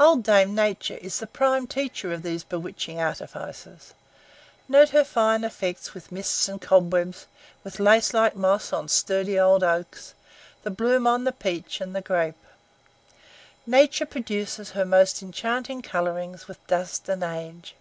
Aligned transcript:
Old 0.00 0.22
Dame 0.22 0.54
Nature 0.54 0.96
is 1.02 1.18
the 1.18 1.26
prime 1.26 1.66
teacher 1.66 2.10
of 2.10 2.22
these 2.22 2.42
bewitching 2.42 2.98
artifices. 2.98 3.92
Note 4.66 4.88
her 4.88 5.04
fine 5.04 5.44
effects 5.44 5.92
with 5.92 6.10
mists 6.10 6.48
and 6.48 6.58
cobwebs, 6.58 7.26
with 7.62 7.78
lace 7.78 8.14
like 8.14 8.34
moss 8.34 8.72
on 8.72 8.88
sturdy 8.88 9.38
old 9.38 9.62
oaks, 9.62 10.14
the 10.62 10.70
bloom 10.70 11.06
on 11.06 11.24
the 11.24 11.32
peach 11.32 11.82
and 11.82 11.94
the 11.94 12.00
grape. 12.00 12.42
Nature 13.66 14.06
produces 14.06 14.70
her 14.70 14.86
most 14.86 15.22
enchanting 15.22 15.82
colorings 15.82 16.48
with 16.48 16.66
dust 16.66 17.06
and 17.10 17.22
age. 17.22 17.74